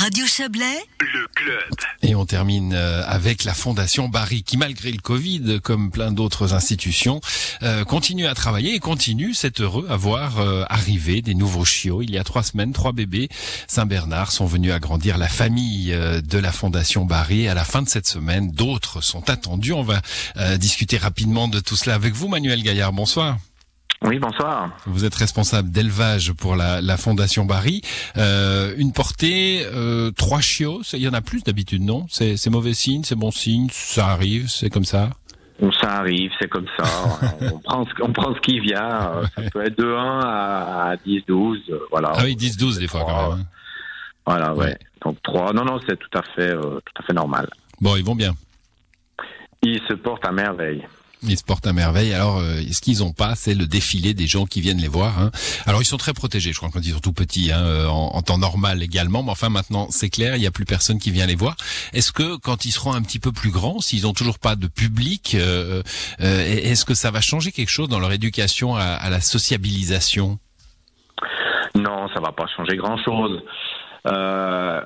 [0.00, 1.76] Radio Chablais, le club.
[2.00, 6.54] Et on termine euh, avec la Fondation Barry qui, malgré le Covid, comme plein d'autres
[6.54, 7.20] institutions,
[7.62, 12.00] euh, continue à travailler et continue, c'est heureux, à voir euh, arriver des nouveaux chiots.
[12.00, 13.28] Il y a trois semaines, trois bébés
[13.68, 17.46] Saint-Bernard sont venus agrandir la famille de la Fondation Barry.
[17.46, 19.74] À la fin de cette semaine, d'autres sont attendus.
[19.74, 20.00] On va
[20.56, 22.94] discuter rapidement de tout cela avec vous, Manuel Gaillard.
[22.94, 23.36] Bonsoir.
[24.02, 24.70] Oui, bonsoir.
[24.86, 27.82] Vous êtes responsable d'élevage pour la, la Fondation Barry.
[28.16, 32.06] Euh, une portée, euh, trois chiots, il y en a plus d'habitude, non?
[32.08, 35.10] C'est mauvais signe, c'est bon signe, ça arrive, c'est comme ça?
[35.82, 36.84] Ça arrive, c'est comme ça.
[37.52, 39.12] on, prend ce, on prend ce qui vient.
[39.16, 41.58] Euh, ça peut être de 1 à, 10, 12.
[41.68, 42.12] Euh, voilà.
[42.14, 43.40] Ah oui, 10, 12 des fois quand même.
[43.40, 43.44] Hein.
[44.24, 44.78] Voilà, ouais.
[45.04, 45.52] Donc 3.
[45.52, 47.46] Non, non, c'est tout à fait, euh, tout à fait normal.
[47.80, 48.32] Bon, ils vont bien.
[49.62, 50.86] Ils se portent à merveille.
[51.22, 52.14] Ils se portent à merveille.
[52.14, 55.18] Alors, euh, ce qu'ils ont pas, c'est le défilé des gens qui viennent les voir.
[55.18, 55.30] Hein.
[55.66, 58.22] Alors, ils sont très protégés, je crois, quand ils sont tout petits, hein, euh, en,
[58.22, 59.22] temps normal également.
[59.22, 61.56] Mais enfin, maintenant, c'est clair, il n'y a plus personne qui vient les voir.
[61.92, 64.66] Est-ce que, quand ils seront un petit peu plus grands, s'ils ont toujours pas de
[64.66, 65.82] public, euh,
[66.18, 70.38] est-ce que ça va changer quelque chose dans leur éducation à, à la sociabilisation?
[71.74, 73.42] Non, ça va pas changer grand-chose.
[74.06, 74.79] Euh,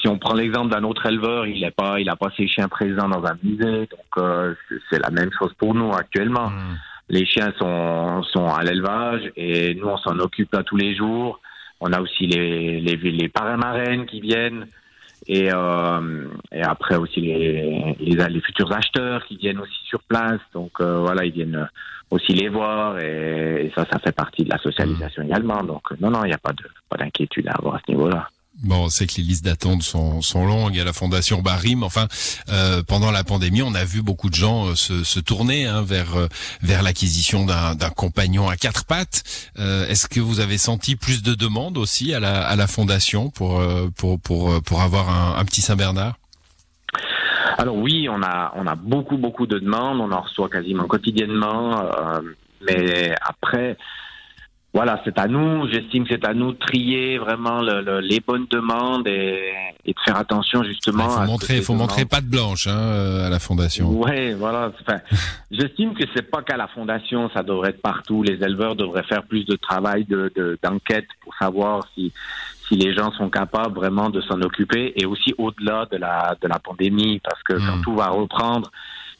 [0.00, 2.68] si on prend l'exemple d'un autre éleveur, il n'a pas, il a pas ses chiens
[2.68, 4.54] présents dans un musée, donc euh,
[4.90, 6.50] c'est la même chose pour nous actuellement.
[6.50, 6.76] Hmm.
[7.08, 11.40] Les chiens sont, sont à l'élevage et nous on s'en occupe là tous les jours.
[11.80, 14.66] On a aussi les, les, les parrains marraines qui viennent
[15.26, 20.40] et, euh, et après aussi les, les, les, futurs acheteurs qui viennent aussi sur place.
[20.54, 21.68] Donc euh, voilà, ils viennent
[22.10, 25.26] aussi les voir et, ça, ça fait partie de la socialisation hmm.
[25.26, 25.62] également.
[25.64, 28.28] Donc non, non, il n'y a pas de pas d'inquiétude à avoir à ce niveau-là.
[28.62, 31.82] Bon, c'est que les listes d'attente sont, sont longues à la Fondation Barim.
[31.82, 32.08] Enfin,
[32.50, 35.80] euh, pendant la pandémie, on a vu beaucoup de gens euh, se, se tourner hein,
[35.82, 36.28] vers euh,
[36.60, 39.22] vers l'acquisition d'un compagnon à quatre pattes.
[39.58, 43.30] Euh, Est-ce que vous avez senti plus de demandes aussi à la, à la Fondation
[43.30, 43.62] pour
[43.96, 46.16] pour pour pour avoir un, un petit Saint Bernard?
[47.56, 50.00] Alors oui, on a on a beaucoup beaucoup de demandes.
[50.00, 51.82] On en reçoit quasiment quotidiennement.
[52.60, 53.76] mais après
[54.72, 58.46] voilà, c'est à nous, j'estime que c'est à nous de trier vraiment le, les bonnes
[58.48, 59.52] demandes et,
[59.84, 61.08] et, de faire attention justement.
[61.08, 63.90] Il faut montrer, faut montrer pas de blanche hein, euh, à la fondation.
[63.90, 64.70] Ouais, voilà.
[64.80, 65.00] Enfin,
[65.50, 68.22] j'estime que c'est pas qu'à la fondation, ça devrait être partout.
[68.22, 72.12] Les éleveurs devraient faire plus de travail de d'enquête pour savoir si
[72.68, 76.46] si les gens sont capables vraiment de s'en occuper et aussi au-delà de la de
[76.46, 77.82] la pandémie, parce que quand hmm.
[77.82, 78.70] tout va reprendre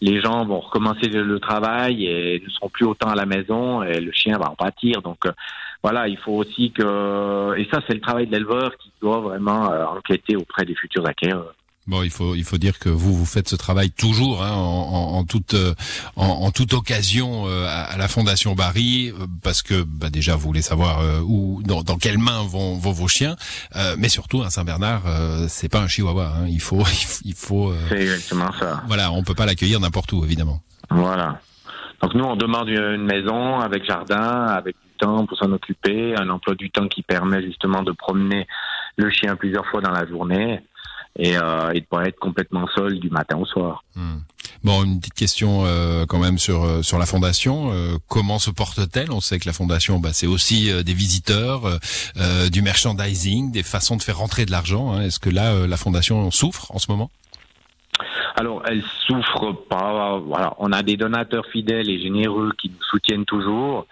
[0.00, 4.00] les gens vont recommencer le, travail et ne seront plus autant à la maison et
[4.00, 5.02] le chien va en pâtir.
[5.02, 5.32] Donc euh,
[5.82, 9.70] voilà, il faut aussi que et ça c'est le travail de l'éleveur qui doit vraiment
[9.70, 11.54] euh, enquêter auprès des futurs acquéreurs.
[11.86, 15.16] Bon, il faut il faut dire que vous vous faites ce travail toujours hein, en,
[15.16, 15.74] en, toute euh,
[16.14, 20.62] en, toute occasion euh, à, la Fondation Barry euh, parce que bah, déjà vous voulez
[20.62, 23.34] savoir où dans, dans quelles mains vont, vont vos chiens,
[23.96, 25.02] mais surtout un Saint Bernard
[25.48, 26.84] c'est pas un Chihuahua, hein, il faut
[27.24, 27.72] il faut.
[27.88, 28.82] c'est exactement ça.
[28.86, 30.60] Voilà, on peut pas l'accueillir n'importe où évidemment.
[30.90, 31.40] Voilà.
[32.02, 36.28] Donc nous on demande une maison avec jardin, avec du temps pour s'en occuper, un
[36.28, 38.46] emploi du temps qui permet justement de promener
[38.96, 40.60] le chien plusieurs fois dans la journée
[41.18, 43.84] et, euh, et de pas être complètement seul du matin au soir.
[43.94, 44.18] Hmm.
[44.62, 47.72] Bon, une petite question euh, quand même sur euh, sur la fondation.
[47.72, 49.10] Euh, comment se porte-t-elle?
[49.10, 51.62] On sait que la fondation, bah, c'est aussi des visiteurs,
[52.52, 54.92] du merchandising, des façons de faire rentrer de l'argent.
[54.92, 55.02] Hein.
[55.02, 57.10] Est-ce que là, la fondation souffre en ce moment?
[58.36, 60.18] Alors, elle souffre pas.
[60.18, 63.86] Voilà, on a des donateurs fidèles et généreux qui nous soutiennent toujours.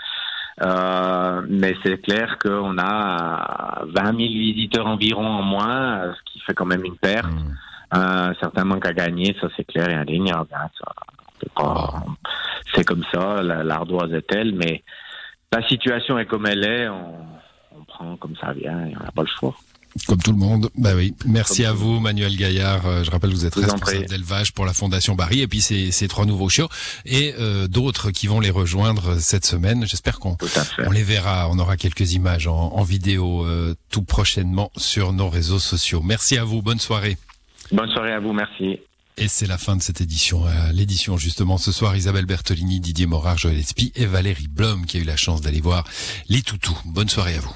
[0.61, 6.55] Euh, mais c'est clair qu'on a 20 000 visiteurs environ en moins, ce qui fait
[6.55, 7.27] quand même une perte.
[7.27, 7.55] Mmh.
[7.91, 10.49] Un certain manque à gagner, ça c'est clair et indéniable.
[10.53, 10.69] Hein,
[12.75, 14.83] c'est comme ça, l'ardoise est telle, mais
[15.53, 17.15] la situation est comme elle est, on,
[17.79, 19.55] on prend comme ça vient et on n'a pas le choix.
[20.07, 20.71] Comme tout le monde.
[20.77, 21.15] Bah oui.
[21.27, 22.87] Merci à vous, Manuel Gaillard.
[22.87, 26.09] Euh, je rappelle, vous êtes responsable d'élevage pour la Fondation Barry et puis ces, ces
[26.09, 26.69] trois nouveaux chiots
[27.05, 29.87] et euh, d'autres qui vont les rejoindre cette semaine.
[29.87, 30.37] J'espère qu'on
[30.87, 31.49] on les verra.
[31.51, 36.03] On aura quelques images en, en vidéo euh, tout prochainement sur nos réseaux sociaux.
[36.03, 36.63] Merci à vous.
[36.63, 37.17] Bonne soirée.
[37.73, 38.33] Bonne soirée à vous.
[38.33, 38.79] Merci.
[39.17, 40.45] Et c'est la fin de cette édition.
[40.73, 45.01] L'édition justement ce soir, Isabelle Bertolini, Didier Morard, Joël Espy et Valérie Blom qui a
[45.01, 45.83] eu la chance d'aller voir
[46.29, 46.79] les toutous.
[46.85, 47.55] Bonne soirée à vous.